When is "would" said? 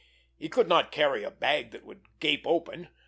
1.85-2.01